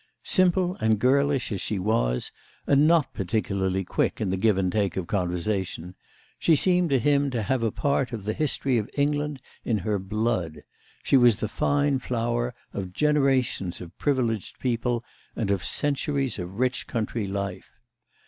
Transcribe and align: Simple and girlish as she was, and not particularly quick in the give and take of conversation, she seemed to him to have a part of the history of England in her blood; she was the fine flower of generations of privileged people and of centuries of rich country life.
Simple 0.23 0.77
and 0.77 0.97
girlish 0.97 1.51
as 1.51 1.61
she 1.61 1.77
was, 1.77 2.31
and 2.65 2.87
not 2.87 3.13
particularly 3.13 3.83
quick 3.83 4.19
in 4.19 4.31
the 4.31 4.35
give 4.35 4.57
and 4.57 4.71
take 4.71 4.97
of 4.97 5.05
conversation, 5.05 5.93
she 6.39 6.55
seemed 6.55 6.89
to 6.89 6.97
him 6.97 7.29
to 7.29 7.43
have 7.43 7.61
a 7.61 7.69
part 7.71 8.11
of 8.11 8.23
the 8.23 8.33
history 8.33 8.79
of 8.79 8.89
England 8.97 9.43
in 9.63 9.77
her 9.77 9.99
blood; 9.99 10.63
she 11.03 11.17
was 11.17 11.39
the 11.39 11.47
fine 11.47 11.99
flower 11.99 12.51
of 12.73 12.93
generations 12.93 13.79
of 13.79 13.95
privileged 13.99 14.57
people 14.57 15.03
and 15.35 15.51
of 15.51 15.63
centuries 15.63 16.39
of 16.39 16.57
rich 16.57 16.87
country 16.87 17.27
life. 17.27 17.69